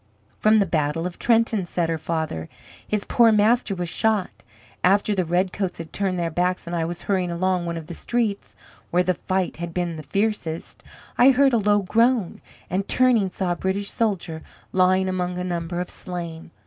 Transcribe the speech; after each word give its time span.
"From 0.39 0.57
the 0.57 0.65
battle 0.65 1.05
of 1.05 1.19
Trenton," 1.19 1.67
said 1.67 1.87
her 1.87 1.99
father. 1.99 2.49
"His 2.87 3.03
poor 3.05 3.31
master 3.31 3.75
was 3.75 3.87
shot. 3.87 4.31
After 4.83 5.13
the 5.13 5.25
red 5.25 5.53
coats 5.53 5.77
had 5.77 5.93
turned 5.93 6.17
their 6.17 6.31
backs, 6.31 6.65
and 6.65 6.75
I 6.75 6.85
was 6.85 7.03
hurrying 7.03 7.29
along 7.29 7.67
one 7.67 7.77
of 7.77 7.85
the 7.85 7.93
streets 7.93 8.55
where 8.89 9.03
the 9.03 9.13
fight 9.13 9.57
had 9.57 9.75
been 9.75 9.97
the 9.97 10.01
fiercest, 10.01 10.81
I 11.19 11.29
heard 11.29 11.53
a 11.53 11.57
low 11.59 11.83
groan, 11.83 12.41
and, 12.67 12.87
turning, 12.87 13.29
saw 13.29 13.51
a 13.51 13.55
British 13.55 13.91
officer 14.01 14.41
lying 14.71 15.07
among 15.07 15.37
a 15.37 15.43
number 15.43 15.79
of 15.79 15.91
slain. 15.91 16.49